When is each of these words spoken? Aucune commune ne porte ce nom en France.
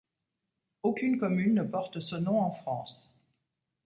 Aucune 0.81 1.19
commune 1.19 1.53
ne 1.53 1.61
porte 1.61 1.99
ce 1.99 2.15
nom 2.15 2.39
en 2.39 2.49
France. 2.49 3.13